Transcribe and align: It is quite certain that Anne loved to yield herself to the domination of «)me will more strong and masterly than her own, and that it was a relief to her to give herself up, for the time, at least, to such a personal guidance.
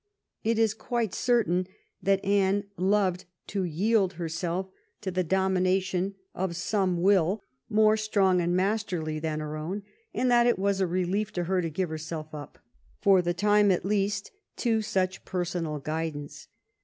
It 0.43 0.57
is 0.57 0.73
quite 0.73 1.13
certain 1.13 1.67
that 2.01 2.25
Anne 2.25 2.63
loved 2.75 3.25
to 3.45 3.63
yield 3.63 4.13
herself 4.13 4.71
to 5.01 5.11
the 5.11 5.23
domination 5.23 6.15
of 6.33 6.57
«)me 6.73 6.93
will 6.95 7.43
more 7.69 7.95
strong 7.97 8.41
and 8.41 8.55
masterly 8.55 9.19
than 9.19 9.41
her 9.41 9.55
own, 9.55 9.83
and 10.11 10.31
that 10.31 10.47
it 10.47 10.57
was 10.57 10.81
a 10.81 10.87
relief 10.87 11.31
to 11.33 11.43
her 11.43 11.61
to 11.61 11.69
give 11.69 11.89
herself 11.89 12.33
up, 12.33 12.57
for 12.99 13.21
the 13.21 13.35
time, 13.35 13.69
at 13.69 13.85
least, 13.85 14.31
to 14.55 14.81
such 14.81 15.17
a 15.17 15.21
personal 15.21 15.77
guidance. 15.77 16.47